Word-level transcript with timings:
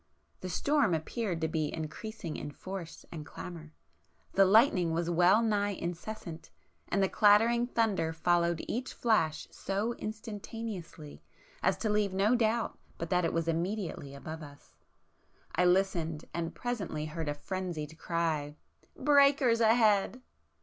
The 0.39 0.49
storm 0.49 0.95
appeared 0.95 1.41
to 1.41 1.47
be 1.47 1.71
increasing 1.71 2.35
in 2.35 2.49
force 2.49 3.05
and 3.11 3.23
clamour,—the 3.23 4.45
lightning 4.45 4.93
was 4.93 5.11
well 5.11 5.43
nigh 5.43 5.73
incessant, 5.75 6.49
and 6.89 7.03
the 7.03 7.07
clattering 7.07 7.67
thunder 7.67 8.11
followed 8.11 8.65
each 8.67 8.93
flash 8.95 9.47
so 9.51 9.93
instantaneously 9.99 11.21
as 11.61 11.77
to 11.77 11.89
leave 11.91 12.13
no 12.15 12.33
doubt 12.33 12.79
but 12.97 13.11
that 13.11 13.25
it 13.25 13.31
was 13.31 13.47
immediately 13.47 14.15
above 14.15 14.41
us. 14.41 14.73
I 15.53 15.65
listened,—and 15.65 16.55
presently 16.55 17.05
heard 17.05 17.29
a 17.29 17.35
frenzied 17.35 17.99
cry— 17.99 18.55
"Breakers 18.97 19.61
ahead!" 19.61 20.23